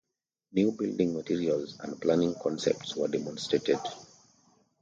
[0.53, 3.77] New building materials and planning concepts were demonstrated.